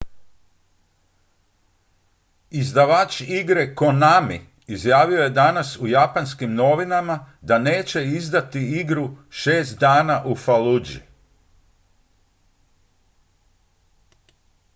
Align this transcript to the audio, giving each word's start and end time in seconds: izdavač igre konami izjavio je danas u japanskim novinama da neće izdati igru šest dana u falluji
izdavač 2.61 3.21
igre 3.21 3.75
konami 3.75 4.47
izjavio 4.67 5.21
je 5.23 5.29
danas 5.29 5.77
u 5.79 5.87
japanskim 5.87 6.53
novinama 6.55 7.25
da 7.41 7.59
neće 7.59 8.03
izdati 8.05 8.59
igru 8.59 9.15
šest 9.29 9.79
dana 9.79 10.23
u 10.25 10.35
falluji 10.35 10.99